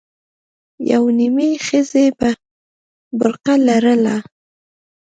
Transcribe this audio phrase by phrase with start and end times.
[0.91, 2.29] يوې نيمې ښځې به
[3.19, 4.17] برقه لرله.